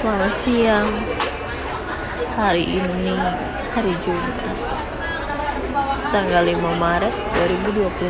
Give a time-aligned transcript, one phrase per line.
[0.00, 0.88] Selamat siang.
[2.32, 3.12] Hari ini
[3.76, 4.56] hari Jumat.
[6.08, 8.08] Tanggal 5 Maret 2021.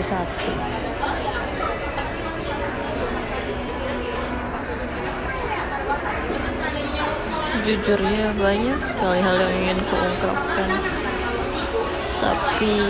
[7.50, 10.71] Sejujurnya banyak sekali hal yang ingin kuungkapkan.
[12.22, 12.86] Tapi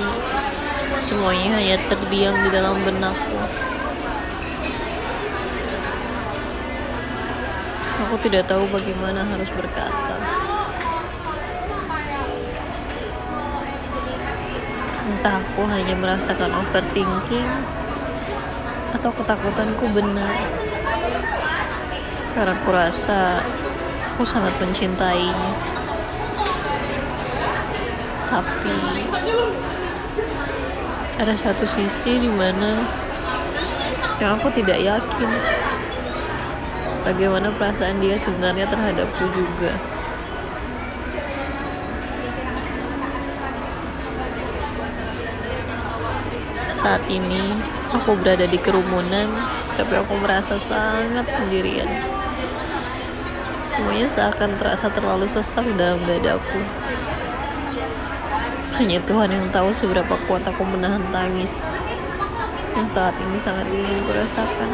[1.09, 3.70] semuanya hanya terdiam di dalam benakku.
[8.01, 10.17] Aku tidak tahu bagaimana harus berkata.
[15.11, 17.51] Entah aku hanya merasakan overthinking
[18.97, 20.37] atau ketakutanku benar.
[22.33, 23.45] Karena aku rasa
[24.15, 25.51] aku sangat mencintainya.
[28.31, 28.77] Tapi
[31.21, 32.81] ada satu sisi di mana
[34.21, 35.31] yang aku tidak yakin
[37.05, 39.73] bagaimana perasaan dia sebenarnya terhadapku juga.
[46.81, 47.61] Saat ini
[47.93, 49.29] aku berada di kerumunan,
[49.77, 51.89] tapi aku merasa sangat sendirian.
[53.69, 56.61] Semuanya seakan terasa terlalu sesak dalam dadaku.
[58.81, 61.53] Hanya Tuhan yang tahu seberapa kuat aku menahan tangis
[62.73, 64.71] yang saat ini sangat ingin kurasakan.